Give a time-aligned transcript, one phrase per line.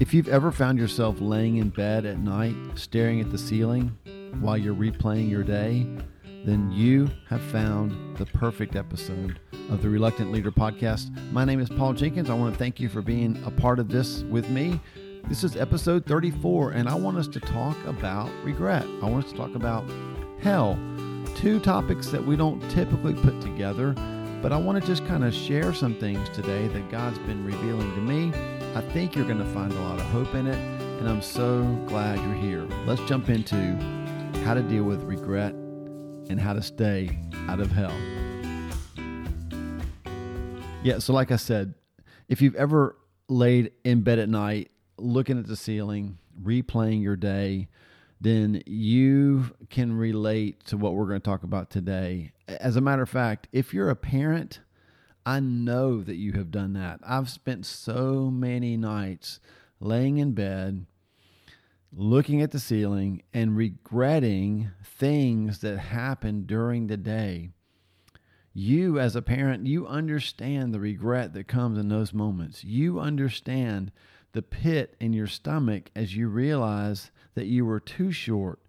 [0.00, 3.98] If you've ever found yourself laying in bed at night staring at the ceiling
[4.38, 5.88] while you're replaying your day,
[6.44, 9.40] then you have found the perfect episode
[9.70, 11.10] of the Reluctant Leader podcast.
[11.32, 12.30] My name is Paul Jenkins.
[12.30, 14.80] I want to thank you for being a part of this with me.
[15.28, 18.84] This is episode 34, and I want us to talk about regret.
[19.02, 19.84] I want us to talk about
[20.40, 20.78] hell.
[21.34, 23.94] Two topics that we don't typically put together,
[24.42, 27.92] but I want to just kind of share some things today that God's been revealing
[27.96, 28.32] to me
[28.78, 30.54] I think you're going to find a lot of hope in it,
[31.00, 32.62] and I'm so glad you're here.
[32.86, 33.56] Let's jump into
[34.44, 37.92] how to deal with regret and how to stay out of hell.
[40.84, 41.74] Yeah, so like I said,
[42.28, 42.96] if you've ever
[43.28, 47.66] laid in bed at night looking at the ceiling, replaying your day,
[48.20, 52.30] then you can relate to what we're going to talk about today.
[52.46, 54.60] As a matter of fact, if you're a parent,
[55.28, 57.00] I know that you have done that.
[57.06, 59.40] I've spent so many nights
[59.78, 60.86] laying in bed,
[61.92, 67.50] looking at the ceiling, and regretting things that happened during the day.
[68.54, 72.64] You, as a parent, you understand the regret that comes in those moments.
[72.64, 73.92] You understand
[74.32, 78.60] the pit in your stomach as you realize that you were too short,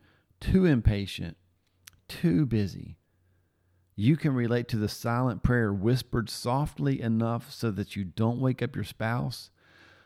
[0.41, 1.37] too impatient,
[2.09, 2.98] too busy.
[3.99, 8.61] You can relate to the silent prayer whispered softly enough so that you don't wake
[8.61, 9.49] up your spouse,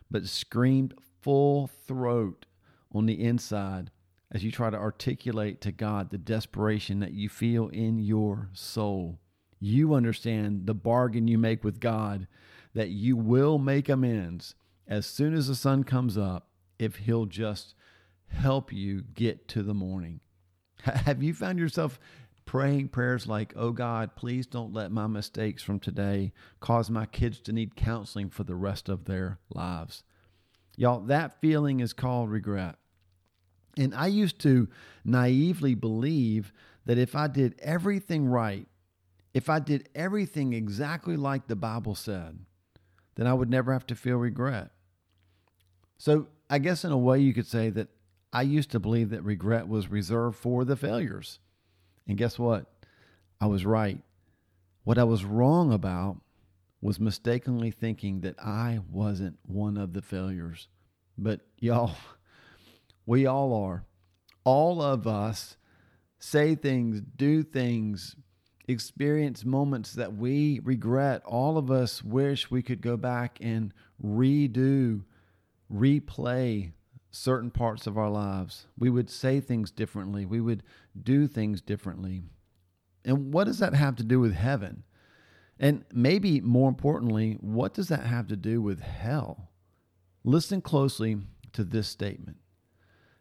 [0.10, 2.48] but screamed full throat
[2.92, 3.92] on the inside
[4.32, 9.20] as you try to articulate to God the desperation that you feel in your soul.
[9.60, 12.26] You understand the bargain you make with God
[12.74, 14.56] that you will make amends
[14.88, 16.48] as soon as the sun comes up
[16.80, 17.76] if He'll just
[18.26, 20.20] help you get to the morning.
[20.84, 22.00] Have you found yourself
[22.46, 27.40] praying prayers like, Oh God, please don't let my mistakes from today cause my kids
[27.42, 30.04] to need counseling for the rest of their lives.
[30.76, 32.76] Y'all, that feeling is called regret.
[33.78, 34.68] And I used to
[35.04, 36.54] naively believe
[36.86, 38.68] that if I did everything right,
[39.34, 42.40] if I did everything exactly like the Bible said,
[43.16, 44.72] then I would never have to feel regret.
[45.98, 47.88] So I guess in a way you could say that
[48.32, 51.40] I used to believe that regret was reserved for the failures.
[52.08, 52.66] And guess what?
[53.40, 54.00] I was right.
[54.84, 56.18] What I was wrong about
[56.82, 60.68] was mistakenly thinking that I wasn't one of the failures.
[61.18, 61.96] But y'all,
[63.06, 63.86] we all are.
[64.44, 65.56] All of us
[66.20, 68.16] say things, do things,
[68.68, 71.22] experience moments that we regret.
[71.26, 75.04] All of us wish we could go back and redo,
[75.72, 76.72] replay
[77.14, 78.66] certain parts of our lives.
[78.78, 80.26] We would say things differently.
[80.26, 80.64] We would
[81.02, 82.24] do things differently.
[83.06, 84.84] And what does that have to do with heaven?
[85.60, 89.52] And maybe more importantly, what does that have to do with hell?
[90.24, 91.18] Listen closely
[91.54, 92.38] to this statement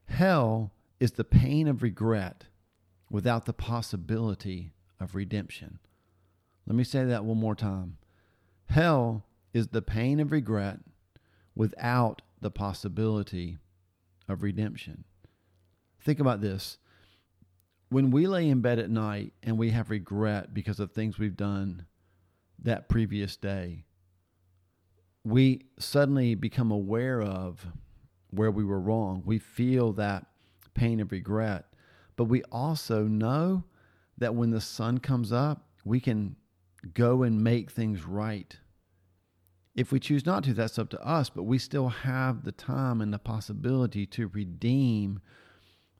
[0.07, 2.45] Hell is the pain of regret
[3.11, 5.79] without the possibility of redemption.
[6.67, 7.99] Let me say that one more time.
[8.67, 10.79] Hell is the pain of regret
[11.55, 13.59] without the possibility
[14.29, 15.05] of redemption.
[16.01, 16.79] Think about this.
[17.89, 21.37] When we lay in bed at night and we have regret because of things we've
[21.37, 21.87] done
[22.61, 23.85] that previous day,
[25.25, 27.67] we suddenly become aware of
[28.31, 29.23] where we were wrong.
[29.25, 30.27] We feel that
[30.75, 31.67] pain of regret,
[32.17, 33.65] but we also know
[34.19, 36.37] that when the sun comes up, we can
[36.95, 38.57] go and make things right
[39.75, 43.01] if we choose not to, that's up to us, but we still have the time
[43.01, 45.21] and the possibility to redeem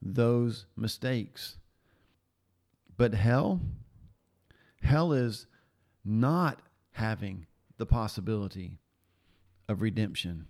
[0.01, 1.57] those mistakes.
[2.97, 3.61] But hell,
[4.81, 5.47] hell is
[6.05, 6.61] not
[6.91, 7.47] having
[7.77, 8.79] the possibility
[9.67, 10.45] of redemption,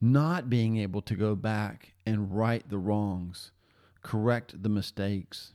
[0.00, 3.50] not being able to go back and right the wrongs,
[4.02, 5.52] correct the mistakes.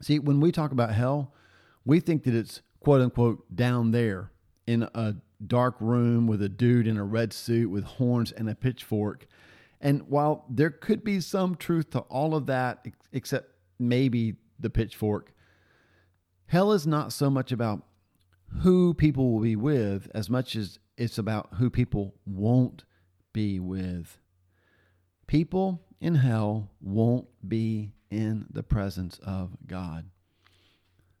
[0.00, 1.34] See, when we talk about hell,
[1.84, 4.30] we think that it's quote unquote down there
[4.66, 5.16] in a
[5.46, 9.26] dark room with a dude in a red suit with horns and a pitchfork.
[9.80, 15.32] And while there could be some truth to all of that, except maybe the pitchfork,
[16.46, 17.82] hell is not so much about
[18.60, 22.84] who people will be with as much as it's about who people won't
[23.32, 24.18] be with.
[25.26, 30.04] People in hell won't be in the presence of God.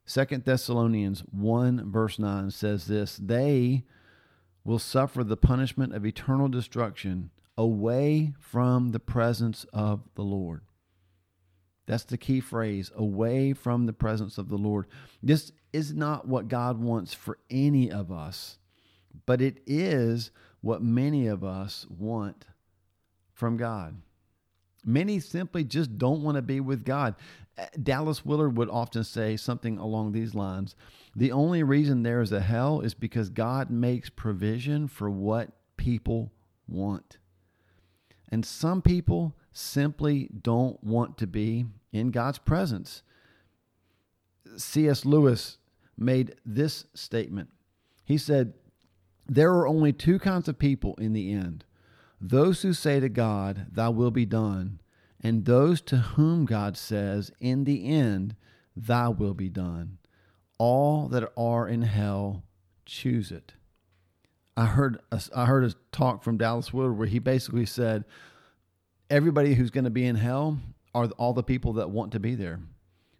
[0.04, 3.84] Second Thessalonians 1 verse 9 says this, they
[4.64, 10.62] will suffer the punishment of eternal destruction away from the presence of the Lord.
[11.86, 14.86] That's the key phrase away from the presence of the Lord.
[15.22, 18.58] This is not what God wants for any of us,
[19.26, 20.30] but it is
[20.60, 22.46] what many of us want
[23.32, 23.96] from God.
[24.84, 27.14] Many simply just don't want to be with God.
[27.56, 30.74] Uh, Dallas Willard would often say something along these lines
[31.14, 36.32] The only reason there is a hell is because God makes provision for what people
[36.66, 37.18] want.
[38.30, 43.02] And some people simply don't want to be in God's presence.
[44.56, 45.04] C.S.
[45.04, 45.58] Lewis
[45.98, 47.50] made this statement.
[48.04, 48.54] He said,
[49.26, 51.64] There are only two kinds of people in the end
[52.22, 54.80] those who say to God, Thy will be done,
[55.20, 58.36] and those to whom God says, In the end,
[58.76, 59.98] Thy will be done.
[60.58, 62.44] All that are in hell
[62.86, 63.54] choose it.
[64.56, 68.04] I heard a, I heard a talk from Dallas Willard where he basically said,
[69.12, 70.58] everybody who's going to be in hell
[70.94, 72.60] are all the people that want to be there,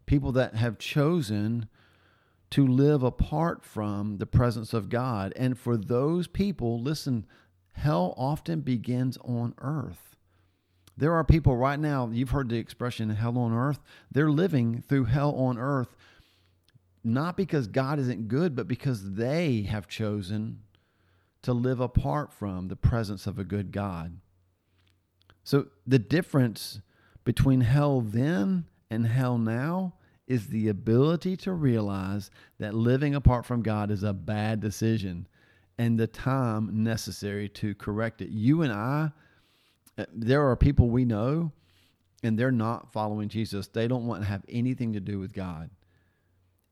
[0.06, 1.68] people that have chosen
[2.50, 5.34] to live apart from the presence of God.
[5.36, 7.26] And for those people, listen,
[7.72, 10.16] hell often begins on earth.
[10.96, 13.80] There are people right now, you've heard the expression hell on earth.
[14.10, 15.96] They're living through hell on earth,
[17.02, 20.60] not because God isn't good, but because they have chosen
[21.42, 24.18] to live apart from the presence of a good God.
[25.44, 26.80] So the difference
[27.24, 29.94] between hell then and hell now
[30.26, 35.26] is the ability to realize that living apart from God is a bad decision
[35.78, 38.30] and the time necessary to correct it.
[38.30, 39.10] You and I,
[39.98, 41.52] uh, there are people we know
[42.22, 43.66] and they're not following Jesus.
[43.66, 45.70] They don't want to have anything to do with God.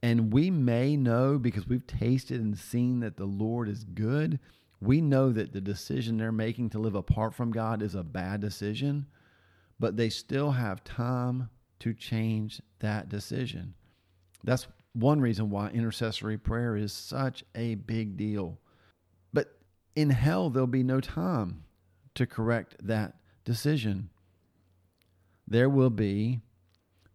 [0.02, 4.38] And we may know because we've tasted and seen that the Lord is good.
[4.80, 8.40] We know that the decision they're making to live apart from God is a bad
[8.40, 9.06] decision,
[9.78, 11.50] but they still have time
[11.80, 13.74] to change that decision.
[14.42, 18.58] That's one reason why intercessory prayer is such a big deal.
[19.94, 21.64] In hell, there'll be no time
[22.14, 24.10] to correct that decision.
[25.46, 26.40] There will be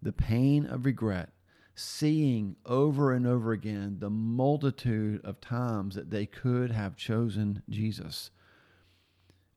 [0.02, 1.30] the pain of regret,
[1.74, 8.32] seeing over and over again the multitude of times that they could have chosen Jesus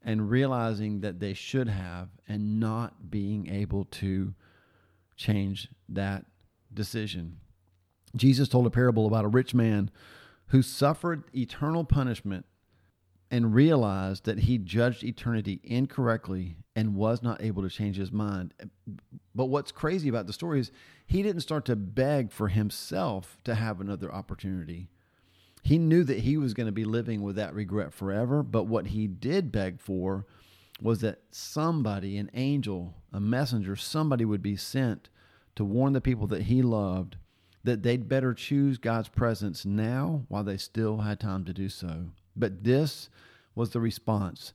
[0.02, 4.32] and realizing that they should have and not being able to
[5.16, 6.24] change that
[6.72, 7.38] decision.
[8.16, 9.90] Jesus told a parable about a rich man
[10.46, 12.46] who suffered eternal punishment
[13.30, 18.54] and realized that he judged eternity incorrectly and was not able to change his mind.
[19.34, 20.72] But what's crazy about the story is
[21.06, 24.88] he didn't start to beg for himself to have another opportunity.
[25.62, 28.88] He knew that he was going to be living with that regret forever, but what
[28.88, 30.24] he did beg for
[30.80, 35.10] was that somebody, an angel, a messenger, somebody would be sent
[35.56, 37.16] to warn the people that he loved
[37.64, 42.06] that they'd better choose God's presence now while they still had time to do so.
[42.38, 43.08] But this
[43.54, 44.52] was the response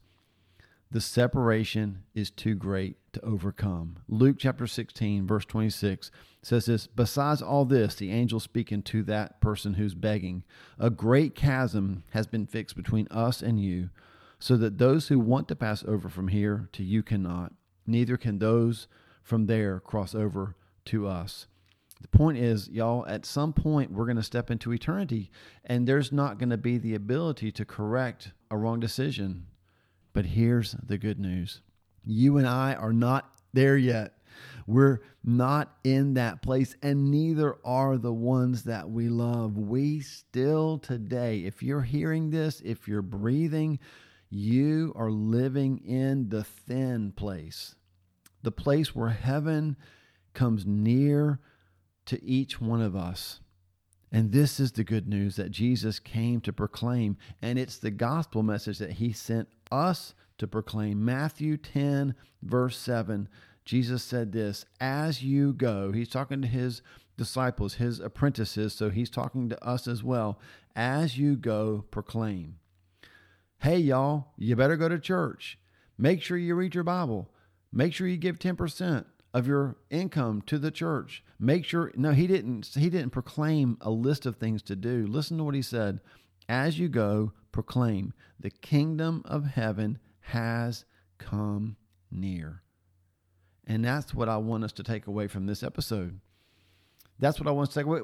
[0.94, 3.98] the separation is too great to overcome.
[4.08, 6.12] Luke chapter 16, verse 26
[6.44, 10.44] says this Besides all this, the angel speaking to that person who's begging,
[10.78, 13.90] a great chasm has been fixed between us and you,
[14.38, 17.54] so that those who want to pass over from here to you cannot,
[17.88, 18.88] neither can those
[19.24, 21.48] from there cross over to us.
[22.04, 25.32] The point is, y'all, at some point we're going to step into eternity
[25.64, 29.48] and there's not going to be the ability to correct a wrong decision.
[30.12, 31.62] But here's the good news
[32.06, 34.18] you and I are not there yet.
[34.68, 39.58] We're not in that place, and neither are the ones that we love.
[39.58, 43.80] We still today, if you're hearing this, if you're breathing,
[44.30, 47.76] you are living in the thin place,
[48.42, 49.78] the place where heaven
[50.34, 51.40] comes near
[52.06, 53.40] to each one of us.
[54.12, 57.18] And this is the good news that Jesus came to proclaim.
[57.42, 61.04] And it's the gospel message that he sent us to proclaim.
[61.04, 63.28] Matthew 10, verse 7,
[63.66, 66.84] Jesus said this As you go, he's talking to his
[67.18, 70.40] disciples, his apprentices, so he's talking to us as well.
[70.76, 72.58] As you go, proclaim.
[73.60, 75.58] Hey, y'all, you better go to church.
[75.98, 77.30] Make sure you read your Bible.
[77.72, 81.24] Make sure you give 10% of your income to the church.
[81.40, 85.08] Make sure no he didn't he didn't proclaim a list of things to do.
[85.08, 86.00] Listen to what he said.
[86.48, 90.86] As you go, proclaim the kingdom of heaven has
[91.18, 91.78] come
[92.12, 92.62] near.
[93.66, 96.20] And that's what I want us to take away from this episode.
[97.20, 98.04] That's what I want to take.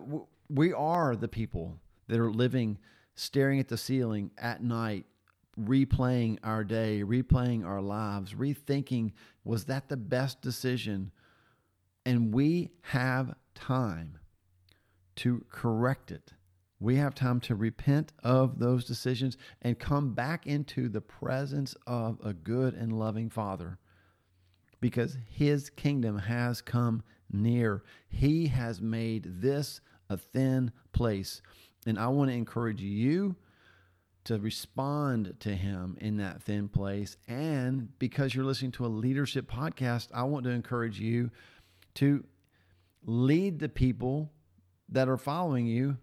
[0.49, 2.77] We are the people that are living
[3.15, 5.05] staring at the ceiling at night,
[5.59, 9.11] replaying our day, replaying our lives, rethinking
[9.43, 11.11] was that the best decision?
[12.05, 14.17] And we have time
[15.17, 16.33] to correct it.
[16.79, 22.19] We have time to repent of those decisions and come back into the presence of
[22.23, 23.79] a good and loving Father
[24.79, 27.83] because his kingdom has come near.
[28.07, 31.41] He has made this a thin place.
[31.85, 33.35] And I want to encourage you
[34.25, 37.17] to respond to him in that thin place.
[37.27, 41.31] And because you're listening to a leadership podcast, I want to encourage you
[41.99, 42.23] to
[43.03, 44.31] lead the people
[44.87, 45.97] that are following you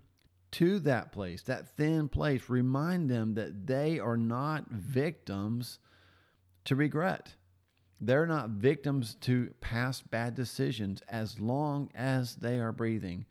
[0.50, 2.50] to that place, that thin place.
[2.50, 5.78] Remind them that they are not victims
[6.66, 7.34] to regret.
[7.98, 13.24] They're not victims to past bad decisions as long as they are breathing.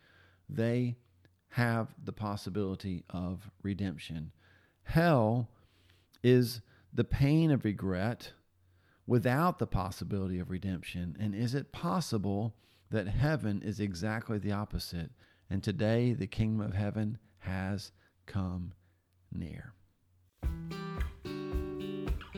[0.49, 0.95] They
[1.49, 4.31] have the possibility of redemption.
[4.81, 5.49] Hell
[6.23, 8.33] is the pain of regret
[9.07, 11.15] without the possibility of redemption.
[11.19, 12.55] And is it possible
[12.91, 15.11] that heaven is exactly the opposite?
[15.49, 17.91] And today, the kingdom of heaven has
[18.25, 18.73] come
[19.31, 19.73] near.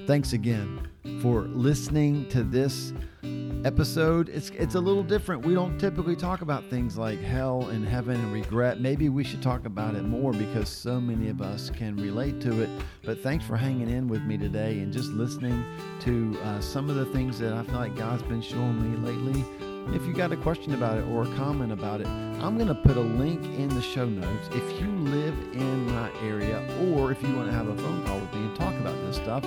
[0.07, 0.87] Thanks again
[1.21, 2.93] for listening to this
[3.65, 4.29] episode.
[4.29, 5.45] It's it's a little different.
[5.45, 8.79] We don't typically talk about things like hell and heaven and regret.
[8.79, 12.61] Maybe we should talk about it more because so many of us can relate to
[12.61, 12.69] it.
[13.03, 15.61] But thanks for hanging in with me today and just listening
[15.99, 19.43] to uh, some of the things that I feel like God's been showing me lately.
[19.93, 22.75] If you got a question about it or a comment about it, I'm going to
[22.75, 24.47] put a link in the show notes.
[24.53, 28.19] If you live in my area or if you want to have a phone call
[28.19, 29.43] with me and talk about this stuff,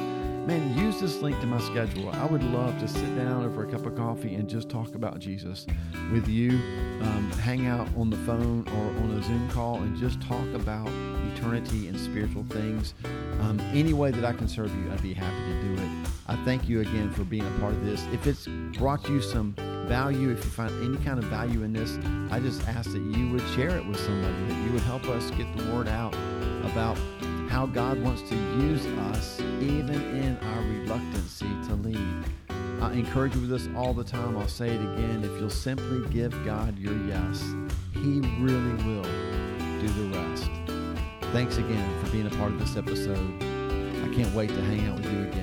[0.50, 2.10] man, use this link to my schedule.
[2.10, 5.20] I would love to sit down over a cup of coffee and just talk about
[5.20, 5.64] Jesus
[6.12, 6.50] with you,
[7.02, 10.88] um, hang out on the phone or on a Zoom call and just talk about
[11.32, 12.94] eternity and spiritual things.
[13.40, 16.08] Um, any way that I can serve you, I'd be happy to do it.
[16.26, 18.04] I thank you again for being a part of this.
[18.12, 19.54] If it's brought you some
[19.86, 21.96] value, if you find any kind of value in this,
[22.32, 25.30] I just ask that you would share it with somebody, that you would help us
[25.30, 26.12] get the word out
[26.64, 26.98] about
[27.50, 32.24] how God wants to use us even in our reluctancy to lead.
[32.80, 34.38] I encourage you with this all the time.
[34.38, 35.24] I'll say it again.
[35.24, 37.42] If you'll simply give God your yes,
[37.92, 40.50] He really will do the rest.
[41.32, 43.42] Thanks again for being a part of this episode.
[43.42, 45.40] I can't wait to hang out with you again.